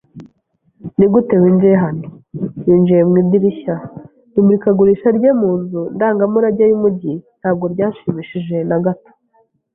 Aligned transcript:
"Nigute 0.97 1.35
winjiye 1.43 1.75
hano?" 1.83 2.07
"Ninjiye 2.65 3.01
mu 3.09 3.15
idirishya." 3.21 3.75
Imurikagurisha 4.37 5.07
rye 5.17 5.31
mu 5.39 5.49
nzu 5.59 5.81
ndangamurage 5.95 6.63
yumujyi 6.67 7.13
ntabwo 7.39 7.65
ryanshimishije 7.73 8.57
na 8.69 8.77
gato. 8.85 9.11